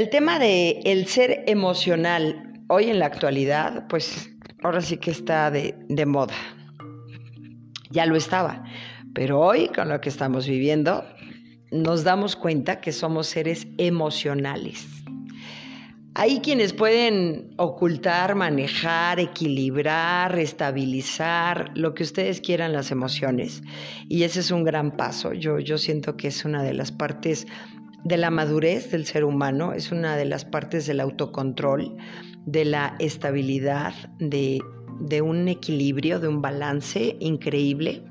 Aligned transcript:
El 0.00 0.08
tema 0.08 0.38
de 0.38 0.80
el 0.86 1.08
ser 1.08 1.44
emocional 1.46 2.64
hoy 2.68 2.88
en 2.88 2.98
la 2.98 3.04
actualidad, 3.04 3.86
pues 3.86 4.30
ahora 4.62 4.80
sí 4.80 4.96
que 4.96 5.10
está 5.10 5.50
de, 5.50 5.74
de 5.90 6.06
moda. 6.06 6.32
Ya 7.90 8.06
lo 8.06 8.16
estaba, 8.16 8.64
pero 9.12 9.38
hoy 9.38 9.68
con 9.68 9.90
lo 9.90 10.00
que 10.00 10.08
estamos 10.08 10.48
viviendo 10.48 11.04
nos 11.70 12.02
damos 12.02 12.34
cuenta 12.34 12.80
que 12.80 12.92
somos 12.92 13.26
seres 13.26 13.66
emocionales. 13.76 14.88
Hay 16.14 16.40
quienes 16.40 16.72
pueden 16.72 17.50
ocultar, 17.58 18.34
manejar, 18.34 19.20
equilibrar, 19.20 20.38
estabilizar, 20.38 21.72
lo 21.74 21.92
que 21.92 22.04
ustedes 22.04 22.40
quieran 22.40 22.72
las 22.72 22.90
emociones. 22.90 23.62
Y 24.08 24.22
ese 24.22 24.40
es 24.40 24.50
un 24.50 24.64
gran 24.64 24.96
paso. 24.96 25.34
Yo, 25.34 25.58
yo 25.58 25.76
siento 25.76 26.16
que 26.16 26.28
es 26.28 26.46
una 26.46 26.62
de 26.62 26.72
las 26.72 26.90
partes 26.90 27.46
de 28.04 28.16
la 28.16 28.30
madurez 28.30 28.90
del 28.90 29.06
ser 29.06 29.24
humano, 29.24 29.72
es 29.72 29.92
una 29.92 30.16
de 30.16 30.24
las 30.24 30.44
partes 30.44 30.86
del 30.86 31.00
autocontrol, 31.00 31.96
de 32.46 32.64
la 32.64 32.96
estabilidad, 32.98 33.94
de, 34.18 34.60
de 35.00 35.22
un 35.22 35.48
equilibrio, 35.48 36.20
de 36.20 36.28
un 36.28 36.42
balance 36.42 37.16
increíble 37.20 38.02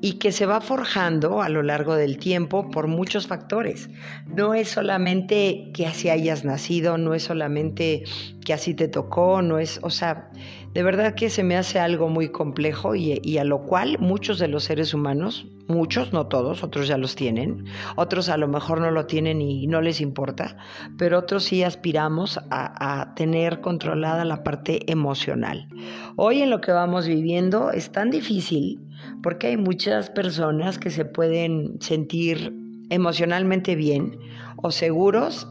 y 0.00 0.14
que 0.14 0.32
se 0.32 0.46
va 0.46 0.60
forjando 0.60 1.42
a 1.42 1.48
lo 1.48 1.62
largo 1.62 1.94
del 1.94 2.18
tiempo 2.18 2.70
por 2.70 2.88
muchos 2.88 3.26
factores. 3.26 3.88
No 4.26 4.54
es 4.54 4.68
solamente 4.68 5.70
que 5.72 5.86
así 5.86 6.10
hayas 6.10 6.44
nacido, 6.44 6.98
no 6.98 7.14
es 7.14 7.22
solamente 7.22 8.04
que 8.44 8.52
así 8.52 8.74
te 8.74 8.88
tocó, 8.88 9.42
no 9.42 9.58
es, 9.58 9.80
o 9.82 9.90
sea, 9.90 10.30
de 10.74 10.82
verdad 10.82 11.14
que 11.14 11.30
se 11.30 11.44
me 11.44 11.56
hace 11.56 11.78
algo 11.78 12.08
muy 12.08 12.30
complejo 12.30 12.94
y, 12.96 13.38
a 13.38 13.44
lo 13.44 13.62
cual 13.62 13.96
muchos 14.00 14.40
de 14.40 14.48
los 14.48 14.64
seres 14.64 14.92
humanos, 14.92 15.46
muchos, 15.68 16.12
no 16.12 16.26
todos, 16.26 16.62
otros 16.64 16.88
ya 16.88 16.98
los 16.98 17.14
tienen, 17.14 17.64
otros 17.96 18.28
a 18.28 18.36
lo 18.36 18.48
mejor 18.48 18.80
no 18.80 18.90
lo 18.90 19.06
tienen 19.06 19.40
y 19.40 19.68
no 19.68 19.80
les 19.80 20.00
importa, 20.00 20.56
pero 20.98 21.20
otros 21.20 21.44
sí 21.44 21.62
aspiramos 21.62 22.40
a, 22.50 23.14
tener 23.14 23.60
controlada 23.60 24.24
la 24.24 24.42
parte 24.42 24.90
emocional. 24.90 25.68
Hoy 26.16 26.42
en 26.42 26.50
lo 26.50 26.60
que 26.60 26.72
vamos 26.72 27.06
viviendo 27.06 27.70
es 27.70 27.92
tan 27.92 28.10
difícil 28.10 28.83
porque 29.24 29.46
hay 29.46 29.56
muchas 29.56 30.10
personas 30.10 30.78
que 30.78 30.90
se 30.90 31.06
pueden 31.06 31.80
sentir 31.80 32.54
emocionalmente 32.90 33.74
bien 33.74 34.18
o 34.56 34.70
seguros 34.70 35.48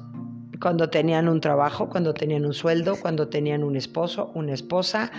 cuando 0.61 0.91
tenían 0.91 1.27
un 1.27 1.41
trabajo, 1.41 1.89
cuando 1.89 2.13
tenían 2.13 2.45
un 2.45 2.53
sueldo, 2.53 2.95
cuando 3.01 3.29
tenían 3.29 3.63
un 3.63 3.75
esposo, 3.75 4.31
una 4.35 4.53
esposa, 4.53 5.11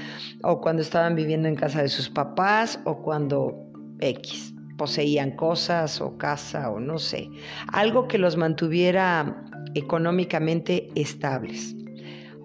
o 0.45 0.61
cuando 0.61 0.83
estaban 0.83 1.17
viviendo 1.17 1.49
en 1.49 1.57
casa 1.57 1.83
de 1.83 1.89
sus 1.89 2.09
papás, 2.09 2.79
o 2.85 3.03
cuando 3.03 3.57
X, 3.99 4.55
poseían 4.79 5.33
cosas 5.33 6.01
o 6.01 6.17
casa 6.17 6.71
o 6.71 6.79
no 6.79 6.99
sé, 6.99 7.29
algo 7.73 8.07
que 8.07 8.19
los 8.19 8.37
mantuviera 8.37 9.45
económicamente 9.75 10.91
estables. 10.95 11.75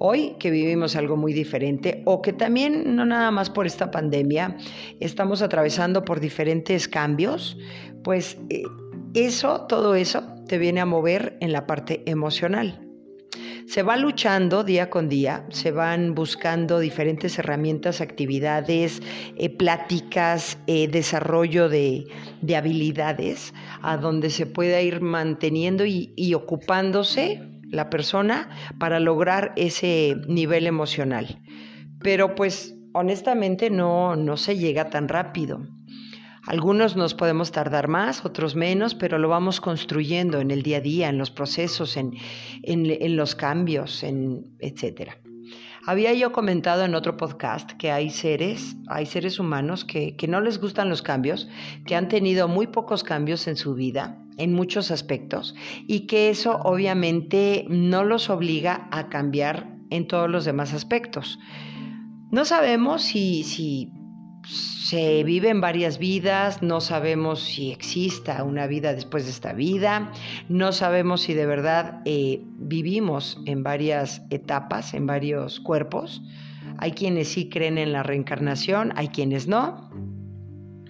Hoy 0.01 0.35
que 0.39 0.49
vivimos 0.49 0.95
algo 0.95 1.17
muy 1.17 1.33
diferente 1.33 2.03
o 2.05 2.21
que 2.21 2.31
también 2.31 2.95
no 2.95 3.05
nada 3.05 3.31
más 3.31 3.49
por 3.49 3.67
esta 3.67 3.91
pandemia 3.91 4.55
estamos 5.01 5.41
atravesando 5.41 6.05
por 6.05 6.21
diferentes 6.21 6.87
cambios, 6.87 7.57
pues 8.01 8.37
eh, 8.49 8.63
eso, 9.13 9.65
todo 9.67 9.95
eso 9.95 10.23
te 10.47 10.57
viene 10.57 10.79
a 10.79 10.85
mover 10.85 11.37
en 11.41 11.51
la 11.51 11.67
parte 11.67 12.01
emocional. 12.05 12.87
Se 13.67 13.83
va 13.83 13.97
luchando 13.97 14.63
día 14.63 14.89
con 14.89 15.09
día, 15.09 15.45
se 15.49 15.71
van 15.71 16.15
buscando 16.15 16.79
diferentes 16.79 17.37
herramientas, 17.37 17.99
actividades, 17.99 19.01
eh, 19.35 19.49
pláticas, 19.49 20.57
eh, 20.65 20.87
desarrollo 20.87 21.67
de, 21.67 22.05
habilidades, 22.57 23.53
a 23.81 23.97
donde 23.97 24.29
se 24.29 24.45
pueda 24.45 24.81
ir 24.81 25.01
manteniendo 25.01 25.83
y 25.85 26.33
ocupándose 26.33 27.49
la 27.69 27.89
persona 27.89 28.49
para 28.79 28.99
lograr 28.99 29.53
ese 29.55 30.15
nivel 30.27 30.67
emocional. 30.67 31.41
Pero 32.01 32.35
pues 32.35 32.75
honestamente 32.93 33.69
no, 33.69 34.15
no 34.15 34.37
se 34.37 34.57
llega 34.57 34.89
tan 34.89 35.07
rápido. 35.07 35.61
Algunos 36.45 36.95
nos 36.95 37.13
podemos 37.13 37.51
tardar 37.51 37.87
más, 37.87 38.25
otros 38.25 38.55
menos, 38.55 38.95
pero 38.95 39.19
lo 39.19 39.29
vamos 39.29 39.61
construyendo 39.61 40.39
en 40.39 40.51
el 40.51 40.63
día 40.63 40.77
a 40.77 40.81
día, 40.81 41.09
en 41.09 41.17
los 41.17 41.29
procesos, 41.29 41.97
en, 41.97 42.13
en, 42.63 43.15
los 43.15 43.35
cambios, 43.35 44.03
en, 44.03 44.55
etc. 44.59 45.11
Había 45.85 46.13
yo 46.13 46.31
comentado 46.31 46.85
en 46.85 46.95
otro 46.95 47.17
podcast 47.17 47.73
que 47.73 47.91
hay 47.91 48.09
seres, 48.09 48.75
hay 48.87 49.05
seres 49.05 49.37
humanos 49.37 49.85
que, 49.85 50.15
que 50.15 50.27
no 50.27 50.41
les 50.41 50.59
gustan 50.59 50.89
los 50.89 51.01
cambios, 51.01 51.47
que 51.85 51.95
han 51.95 52.07
tenido 52.07 52.47
muy 52.47 52.67
pocos 52.67 53.03
cambios 53.03 53.47
en 53.47 53.55
su 53.55 53.75
vida, 53.75 54.17
en 54.39 54.53
muchos 54.53 54.89
aspectos, 54.89 55.53
y 55.87 56.07
que 56.07 56.29
eso 56.29 56.59
obviamente 56.63 57.65
no 57.69 58.03
los 58.03 58.29
obliga 58.29 58.87
a 58.91 59.09
cambiar 59.09 59.77
en 59.91 60.07
todos 60.07 60.29
los 60.29 60.45
demás 60.45 60.73
aspectos. 60.73 61.39
No 62.31 62.45
sabemos 62.45 63.03
si, 63.03 63.43
si 63.43 63.91
se 64.43 65.23
viven 65.23 65.61
varias 65.61 65.99
vidas, 65.99 66.61
no 66.63 66.81
sabemos 66.81 67.41
si 67.41 67.71
exista 67.71 68.43
una 68.43 68.67
vida 68.67 68.93
después 68.93 69.25
de 69.25 69.31
esta 69.31 69.53
vida, 69.53 70.11
no 70.47 70.71
sabemos 70.71 71.21
si 71.21 71.33
de 71.33 71.45
verdad 71.45 72.01
eh, 72.05 72.41
vivimos 72.57 73.39
en 73.45 73.63
varias 73.63 74.23
etapas, 74.29 74.93
en 74.93 75.05
varios 75.05 75.59
cuerpos. 75.59 76.21
Hay 76.77 76.93
quienes 76.93 77.27
sí 77.27 77.49
creen 77.49 77.77
en 77.77 77.91
la 77.91 78.03
reencarnación, 78.03 78.93
hay 78.95 79.09
quienes 79.09 79.47
no. 79.47 79.89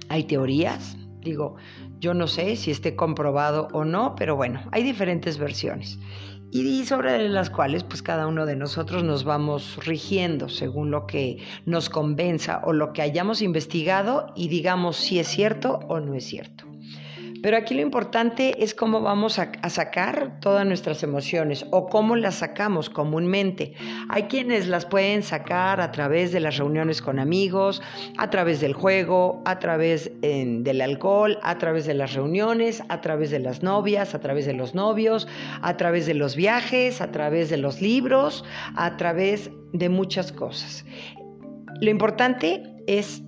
Hay 0.08 0.24
teorías, 0.24 0.98
digo, 1.22 1.56
yo 2.00 2.14
no 2.14 2.28
sé 2.28 2.56
si 2.56 2.72
esté 2.72 2.96
comprobado 2.96 3.68
o 3.74 3.86
no, 3.86 4.16
pero 4.16 4.36
bueno, 4.36 4.62
hay 4.72 4.84
diferentes 4.84 5.38
versiones 5.38 6.00
y 6.52 6.86
sobre 6.86 7.30
las 7.30 7.50
cuales 7.50 7.84
pues 7.84 8.02
cada 8.02 8.28
uno 8.28 8.46
de 8.46 8.56
nosotros 8.56 9.04
nos 9.04 9.24
vamos 9.24 9.78
rigiendo 9.86 10.50
según 10.50 10.90
lo 10.90 11.06
que 11.06 11.38
nos 11.66 11.90
convenza 11.90 12.62
o 12.64 12.74
lo 12.74 12.92
que 12.92 13.02
hayamos 13.02 13.42
investigado 13.42 14.34
y 14.36 14.48
digamos 14.48 14.98
si 14.98 15.20
es 15.20 15.28
cierto 15.28 15.80
o 15.88 16.00
no 16.00 16.16
es 16.16 16.26
cierto. 16.26 16.69
Pero 17.41 17.57
aquí 17.57 17.73
lo 17.73 17.81
importante 17.81 18.63
es 18.63 18.73
cómo 18.73 19.01
vamos 19.01 19.39
a, 19.39 19.51
sacar 19.69 20.39
todas 20.39 20.66
nuestras 20.66 21.03
emociones 21.03 21.66
o 21.72 21.88
cómo 21.88 22.16
las 22.16 22.35
sacamos 22.35 22.89
comúnmente. 22.89 23.73
Hay 24.09 24.23
quienes 24.23 24.67
las 24.67 24.85
pueden 24.85 25.23
sacar 25.23 25.79
a 25.79 25.91
través 25.91 26.31
de 26.31 26.39
las 26.39 26.57
reuniones 26.57 27.01
con 27.01 27.19
amigos, 27.19 27.81
a 28.17 28.29
través 28.29 28.59
del 28.59 28.73
juego, 28.73 29.41
a 29.45 29.59
través 29.59 30.11
del 30.22 30.81
alcohol, 30.81 31.38
a 31.44 31.57
través 31.57 31.85
de 31.85 31.94
las 31.94 32.13
reuniones, 32.13 32.83
a 32.89 33.01
través 33.01 33.31
de 33.31 33.39
las 33.39 33.63
novias, 33.63 34.16
a 34.16 34.19
través 34.19 34.45
de 34.45 34.53
los 34.53 34.75
novios, 34.75 35.27
a 35.61 35.77
través 35.77 36.06
de 36.06 36.13
los 36.13 36.35
viajes, 36.35 37.01
a 37.01 37.11
través 37.11 37.50
de 37.50 37.57
los 37.57 37.81
libros, 37.81 38.44
a 38.75 38.97
través 38.97 39.51
de 39.73 39.89
muchas 39.89 40.31
cosas. 40.31 40.85
Lo 41.81 41.89
importante 41.89 42.63
es 42.88 43.21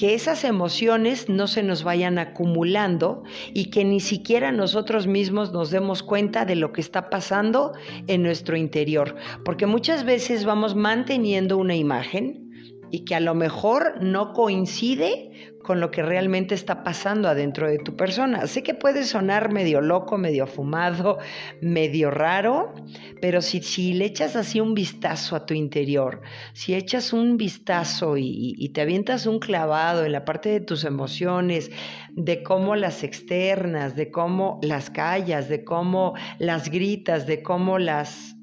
que 0.00 0.14
esas 0.14 0.44
emociones 0.44 1.28
no 1.28 1.46
se 1.46 1.62
nos 1.62 1.84
vayan 1.84 2.18
acumulando 2.18 3.22
y 3.52 3.66
que 3.66 3.84
ni 3.84 4.00
siquiera 4.00 4.50
nosotros 4.50 5.06
mismos 5.06 5.52
nos 5.52 5.70
demos 5.70 6.02
cuenta 6.02 6.46
de 6.46 6.56
lo 6.56 6.72
que 6.72 6.80
está 6.80 7.10
pasando 7.10 7.74
en 8.06 8.22
nuestro 8.22 8.56
interior, 8.56 9.14
porque 9.44 9.66
muchas 9.66 10.04
veces 10.04 10.46
vamos 10.46 10.74
manteniendo 10.74 11.58
una 11.58 11.76
imagen 11.76 12.50
y 12.90 13.04
que 13.04 13.14
a 13.14 13.20
lo 13.20 13.34
mejor 13.34 14.02
no 14.02 14.32
coincide 14.32 15.49
con 15.62 15.80
lo 15.80 15.90
que 15.90 16.02
realmente 16.02 16.54
está 16.54 16.82
pasando 16.82 17.28
adentro 17.28 17.68
de 17.68 17.78
tu 17.78 17.96
persona. 17.96 18.46
Sé 18.46 18.62
que 18.62 18.74
puede 18.74 19.04
sonar 19.04 19.52
medio 19.52 19.80
loco, 19.80 20.18
medio 20.18 20.46
fumado, 20.46 21.18
medio 21.60 22.10
raro, 22.10 22.74
pero 23.20 23.42
si, 23.42 23.92
le 23.92 24.06
echas 24.06 24.36
así 24.36 24.60
un 24.60 24.74
vistazo 24.74 25.36
a 25.36 25.46
tu 25.46 25.54
interior, 25.54 26.22
si 26.52 26.74
echas 26.74 27.12
un 27.12 27.36
vistazo 27.36 28.16
y, 28.16 28.70
te 28.74 28.80
avientas 28.80 29.26
un 29.26 29.38
clavado 29.38 30.04
en 30.04 30.12
la 30.12 30.24
parte 30.24 30.48
de 30.48 30.60
tus 30.60 30.84
emociones, 30.84 31.70
de 32.12 32.42
cómo 32.42 32.76
las 32.76 33.02
externas, 33.02 33.96
de 33.96 34.10
cómo 34.10 34.58
las 34.62 34.90
callas, 34.90 35.48
de 35.48 35.64
cómo 35.64 36.14
las 36.38 36.70
gritas, 36.70 37.26
de 37.26 37.42
cómo 37.42 37.78
las 37.78 38.36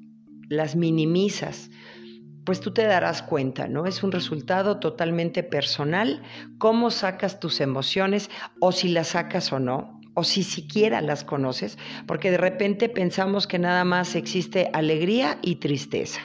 minimizas, 0.76 1.70
pues 2.48 2.60
tú 2.60 2.70
te 2.70 2.86
darás 2.86 3.20
cuenta, 3.20 3.68
¿no? 3.68 3.84
Es 3.84 4.02
un 4.02 4.10
resultado 4.10 4.78
totalmente 4.78 5.42
personal, 5.42 6.22
cómo 6.56 6.90
sacas 6.90 7.40
tus 7.40 7.60
emociones 7.60 8.30
o 8.58 8.72
si 8.72 8.88
las 8.88 9.08
sacas 9.08 9.52
o 9.52 9.58
no, 9.58 10.00
o 10.14 10.24
si 10.24 10.42
siquiera 10.42 11.02
las 11.02 11.24
conoces, 11.24 11.76
porque 12.06 12.30
de 12.30 12.38
repente 12.38 12.88
pensamos 12.88 13.46
que 13.46 13.58
nada 13.58 13.84
más 13.84 14.14
existe 14.14 14.70
alegría 14.72 15.38
y 15.42 15.56
tristeza. 15.56 16.22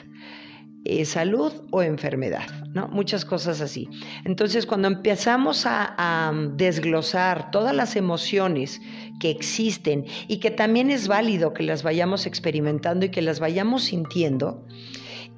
Eh, 0.86 1.04
salud 1.04 1.52
o 1.70 1.82
enfermedad, 1.82 2.48
¿no? 2.72 2.88
Muchas 2.88 3.26
cosas 3.26 3.60
así. 3.60 3.90
Entonces, 4.24 4.64
cuando 4.64 4.88
empezamos 4.88 5.66
a, 5.66 5.94
a, 5.98 6.32
desglosar 6.56 7.50
todas 7.50 7.76
las 7.76 7.96
emociones 7.96 8.80
que 9.20 9.28
existen 9.28 10.06
y 10.26 10.38
que 10.38 10.50
también 10.50 10.90
es 10.90 11.06
válido 11.06 11.52
que 11.52 11.64
las 11.64 11.82
vayamos 11.82 12.24
experimentando 12.24 13.04
y 13.04 13.10
que 13.10 13.20
las 13.20 13.40
vayamos 13.40 13.84
sintiendo, 13.84 14.64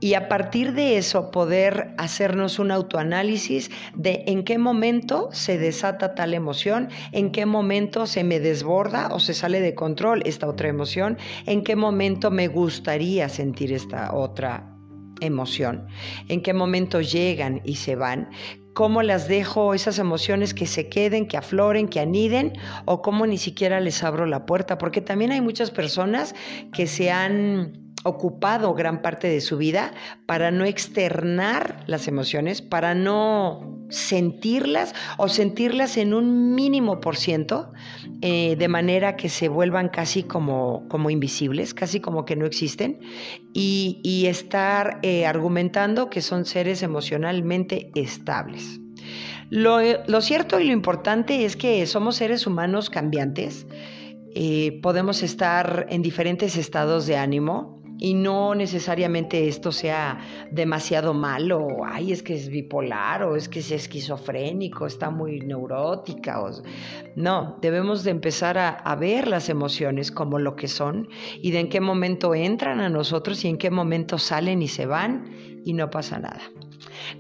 y 0.01 0.15
a 0.15 0.29
partir 0.29 0.73
de 0.73 0.99
eso 0.99 1.31
poder 1.31 1.95
hacernos 1.99 2.59
un 2.59 2.71
autoanálisis 2.71 3.71
de 3.95 4.25
en 4.27 4.45
qué 4.45 4.59
momento 4.59 5.29
se 5.33 5.59
desata 5.59 6.15
tal 6.15 6.35
emoción, 6.35 6.89
en 7.13 7.33
qué 7.33 7.47
momento 7.47 8.07
se 8.07 8.25
me 8.25 8.41
desborda 8.41 9.09
o 9.13 9.21
se 9.21 9.35
sale 9.35 9.61
de 9.61 9.75
control 9.75 10.23
esta 10.27 10.49
otra 10.49 10.69
emoción, 10.69 11.19
en 11.47 11.65
qué 11.65 11.77
momento 11.77 12.31
me 12.31 12.49
gustaría 12.49 13.29
sentir 13.29 13.73
esta 13.73 14.15
otra 14.15 14.73
emoción, 15.21 15.87
en 16.29 16.43
qué 16.43 16.53
momento 16.53 17.01
llegan 17.01 17.63
y 17.65 17.77
se 17.77 17.97
van, 17.97 18.29
cómo 18.75 19.03
las 19.03 19.29
dejo 19.29 19.73
esas 19.73 19.99
emociones 19.99 20.53
que 20.53 20.67
se 20.67 20.91
queden, 20.91 21.27
que 21.27 21.39
afloren, 21.39 21.89
que 21.89 22.01
aniden, 22.01 22.53
o 22.85 23.01
cómo 23.01 23.27
ni 23.27 23.39
siquiera 23.39 23.81
les 23.81 24.05
abro 24.05 24.27
la 24.27 24.45
puerta, 24.45 24.77
porque 24.77 25.01
también 25.01 25.33
hay 25.33 25.41
muchas 25.41 25.71
personas 25.71 26.35
que 26.75 26.87
se 26.87 27.11
han 27.11 27.86
ocupado 28.05 28.75
gran 28.75 29.03
parte 29.03 29.29
de 29.29 29.41
su 29.41 29.57
vida 29.57 29.93
para 30.27 30.51
no 30.51 30.65
externar 30.65 31.83
las 31.87 32.09
emociones, 32.09 32.63
para 32.63 32.95
no 32.95 33.77
sentirlas 33.89 34.95
o 35.17 35.29
sentirlas 35.29 35.97
en 35.97 36.15
un 36.15 36.55
mínimo 36.55 37.01
por 37.01 37.17
ciento, 37.17 37.73
eh, 38.21 38.57
de 38.57 38.69
manera 38.69 39.17
que 39.17 39.29
se 39.29 39.49
vuelvan 39.49 39.89
casi 39.89 40.23
como, 40.23 40.87
como 40.89 41.11
invisibles, 41.11 41.75
casi 41.75 42.01
como 42.01 42.25
que 42.25 42.37
no 42.37 42.47
existen, 42.47 43.01
y, 43.53 44.27
estar 44.27 44.99
eh, 45.03 45.25
argumentando 45.25 46.11
que 46.11 46.21
son 46.21 46.45
seres 46.45 46.83
emocionalmente 46.83 47.91
estables. 47.95 48.81
Lo, 49.51 50.21
cierto 50.21 50.59
y 50.59 50.65
lo 50.65 50.73
importante 50.73 51.45
es 51.45 51.57
que 51.57 51.87
somos 51.87 52.17
seres 52.17 52.47
humanos 52.47 52.91
cambiantes, 52.91 53.67
eh, 54.35 54.81
podemos 54.83 55.23
estar 55.23 55.87
en 55.89 56.03
diferentes 56.03 56.57
estados 56.57 57.07
de 57.07 57.17
ánimo, 57.17 57.81
y 57.99 58.15
no 58.15 58.55
necesariamente 58.55 59.49
esto 59.49 59.73
sea 59.73 60.19
demasiado 60.51 61.15
malo, 61.15 61.67
ay, 61.85 62.13
es 62.13 62.23
que 62.23 62.35
es 62.35 62.49
bipolar 62.49 63.23
o 63.23 63.37
es 63.37 63.49
que 63.49 63.61
es 63.61 63.71
esquizofrénico, 63.71 64.87
está 64.87 65.11
muy 65.11 65.41
neurótica. 65.41 66.41
No, 67.15 67.59
debemos 67.63 68.05
de 68.05 68.11
empezar 68.11 68.59
a, 68.59 68.69
a, 68.71 68.97
ver 68.97 69.29
las 69.29 69.49
emociones 69.49 70.11
como 70.11 70.39
lo 70.39 70.57
que 70.57 70.69
son 70.69 71.09
y 71.41 71.51
de 71.51 71.61
en 71.61 71.69
qué 71.69 71.81
momento 71.81 72.35
entran 72.35 72.81
a 72.81 72.89
nosotros 72.89 73.45
y 73.45 73.49
en 73.49 73.57
qué 73.57 73.71
momento 73.71 74.19
salen 74.19 74.63
y 74.63 74.69
se 74.69 74.87
van 74.87 75.31
y 75.65 75.73
no 75.73 75.91
pasa 75.91 76.19
nada. 76.19 76.43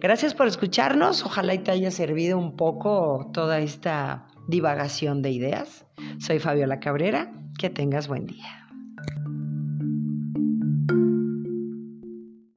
Gracias 0.00 0.34
por 0.34 0.46
escucharnos, 0.46 1.24
ojalá 1.24 1.54
y 1.54 1.58
te 1.58 1.70
haya 1.70 1.90
servido 1.90 2.38
un 2.38 2.56
poco 2.56 3.30
toda 3.32 3.60
esta 3.60 4.26
divagación 4.46 5.22
de 5.22 5.30
ideas. 5.30 5.86
Soy 6.18 6.38
Fabiola 6.38 6.80
Cabrera, 6.80 7.32
que 7.58 7.70
tengas 7.70 8.08
buen 8.08 8.26
día. 8.26 8.65